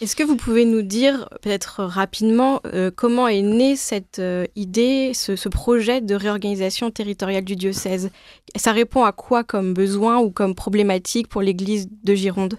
[0.00, 5.12] Est-ce que vous pouvez nous dire, peut-être rapidement, euh, comment est née cette euh, idée,
[5.14, 8.10] ce, projet de réorganisation territoriale du diocèse?
[8.56, 12.58] Ça répond à quoi comme besoin ou comme problématique pour l'Église de Gironde?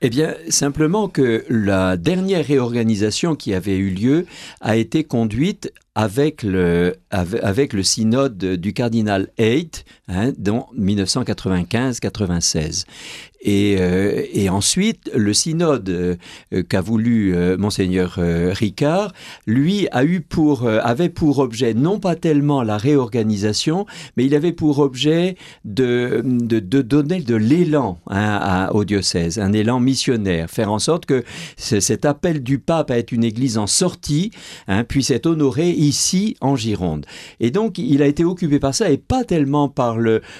[0.00, 4.26] Eh bien, simplement que la dernière réorganisation qui avait eu lieu
[4.60, 12.84] a été conduite avec le, avec le synode du cardinal Haidt hein, dans 1995-96.
[13.44, 19.12] Et, euh, et, ensuite, le synode euh, qu'a voulu euh, monseigneur Ricard,
[19.46, 23.84] lui a eu pour avait pour objet non pas tellement la réorganisation,
[24.16, 29.52] mais il avait pour objet de, de, de donner de l'élan hein, au diocèse, un
[29.52, 31.22] élan missionnaire, faire en sorte que
[31.56, 34.30] cet appel du pape à être une église en sortie
[34.68, 37.06] hein, puisse être honoré ici en Gironde.
[37.40, 39.96] Et donc, il a été occupé par ça et pas tellement par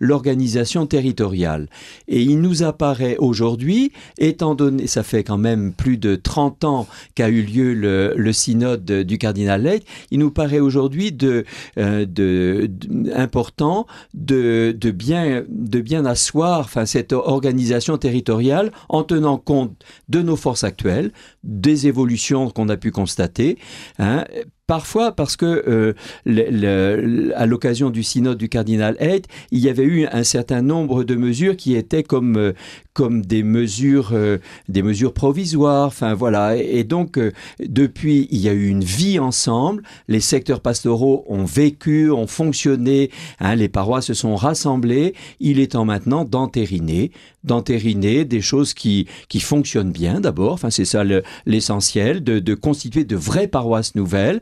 [0.00, 1.68] l'organisation territoriale.
[2.08, 6.64] Et il nous a paraît aujourd'hui, étant donné, ça fait quand même plus de 30
[6.64, 11.44] ans qu'a eu lieu le, synode du cardinal Ley, il nous paraît aujourd'hui de,
[11.78, 12.70] euh, de,
[13.14, 20.36] important de, de, bien, de bien asseoir cette organisation territoriale en tenant compte de nos
[20.36, 21.12] forces actuelles,
[21.44, 23.58] des évolutions qu'on a pu constater,
[23.98, 24.24] hein,
[24.66, 25.94] Parfois parce que
[26.26, 31.04] euh, à l'occasion du synode du cardinal Haidt, il y avait eu un certain nombre
[31.04, 32.52] de mesures qui étaient comme euh,
[32.96, 34.38] comme des mesures euh,
[34.70, 35.88] des mesures provisoires.
[35.88, 36.56] Enfin voilà.
[36.56, 37.20] Et, donc
[37.60, 39.82] depuis, il y a eu une vie ensemble.
[40.08, 43.10] Les secteurs pastoraux ont vécu, ont fonctionné.
[43.38, 45.14] Hein, les paroisses se sont rassemblées.
[45.40, 47.12] Il est temps maintenant d'entériner,
[47.44, 50.54] d'entériner des choses qui qui fonctionnent bien d'abord.
[50.54, 51.04] Enfin c'est ça
[51.44, 54.40] l'essentiel, de, de constituer de vraies paroisses nouvelles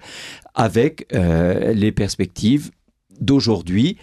[0.55, 2.71] avec euh, les perspectives
[3.21, 3.97] d'aujourd'hui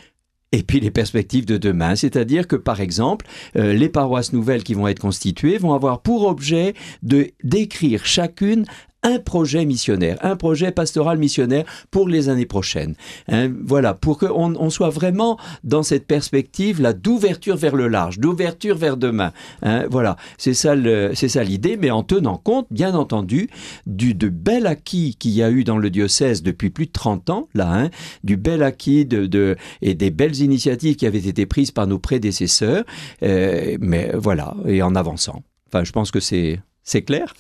[0.52, 1.96] et puis les perspectives de demain.
[1.96, 6.26] C'est-à-dire que, par exemple, euh, les paroisses nouvelles qui vont être constituées vont avoir pour
[6.26, 8.66] objet de d'écrire chacune
[9.04, 12.96] un projet missionnaire, un projet pastoral missionnaire pour les années prochaines.
[13.28, 18.20] Hein, voilà, pour qu'on on soit vraiment dans cette perspective là d'ouverture vers le large,
[18.20, 19.32] d'ouverture vers demain.
[19.64, 20.76] Hein, voilà, c'est ça
[21.14, 23.50] c'est ça l'idée, mais en tenant compte, bien entendu,
[23.88, 27.30] du de bel acquis qu'il y a eu dans le diocèse depuis plus de 30
[27.30, 27.90] ans, là, hein,
[28.24, 32.00] du bel acquis de, de, et des belles initiatives qui avaient été prises par nos
[32.00, 32.84] prédécesseurs,
[33.24, 35.44] euh, mais voilà, et en avançant.
[35.68, 37.34] Enfin, je pense que c'est c'est clair